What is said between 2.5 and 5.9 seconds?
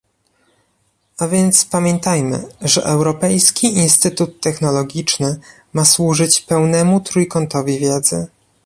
że Europejski Instytut Technologiczny ma